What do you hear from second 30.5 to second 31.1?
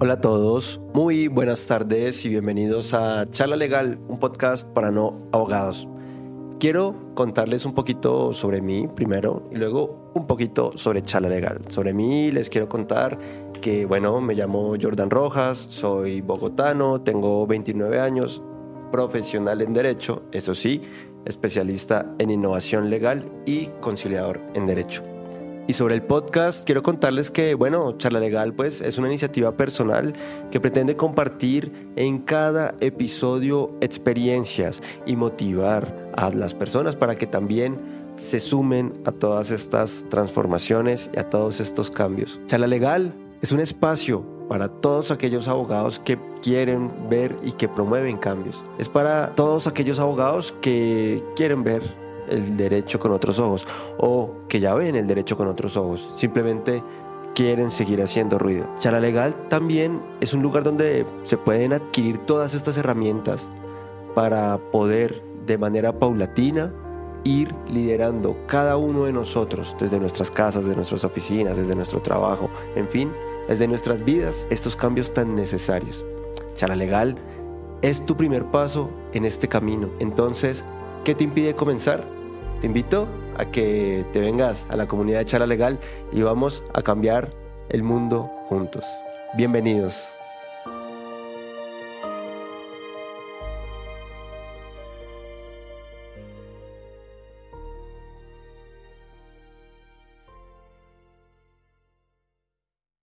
que pretende